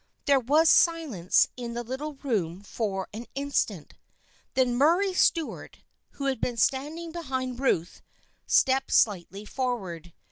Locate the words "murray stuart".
4.73-5.83